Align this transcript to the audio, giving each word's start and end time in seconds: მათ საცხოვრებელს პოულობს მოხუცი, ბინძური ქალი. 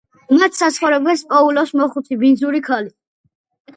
მათ 0.37 0.55
საცხოვრებელს 0.59 1.23
პოულობს 1.33 1.75
მოხუცი, 1.83 2.19
ბინძური 2.25 2.63
ქალი. 2.71 2.95